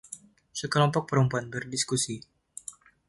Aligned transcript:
Sekelompok 0.61 1.03
perempuan 1.09 1.45
berdiskusi. 1.53 2.15